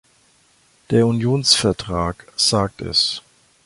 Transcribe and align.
Der 0.89 1.05
Unionsvertrag 1.05 2.25
sagt 2.35 2.81
es. 2.81 3.21